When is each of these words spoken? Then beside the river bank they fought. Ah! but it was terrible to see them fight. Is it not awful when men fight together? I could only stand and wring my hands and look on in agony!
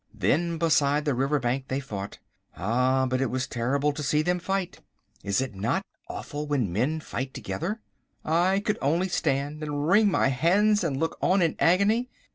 Then 0.15 0.57
beside 0.57 1.05
the 1.05 1.13
river 1.13 1.37
bank 1.37 1.65
they 1.67 1.79
fought. 1.79 2.17
Ah! 2.57 3.05
but 3.05 3.21
it 3.21 3.29
was 3.29 3.45
terrible 3.45 3.91
to 3.91 4.01
see 4.01 4.23
them 4.23 4.39
fight. 4.39 4.79
Is 5.23 5.41
it 5.41 5.53
not 5.53 5.85
awful 6.09 6.47
when 6.47 6.73
men 6.73 6.99
fight 6.99 7.35
together? 7.35 7.81
I 8.25 8.61
could 8.61 8.79
only 8.81 9.09
stand 9.09 9.61
and 9.61 9.87
wring 9.87 10.09
my 10.09 10.29
hands 10.29 10.83
and 10.83 10.97
look 10.97 11.19
on 11.21 11.43
in 11.43 11.55
agony! 11.59 12.09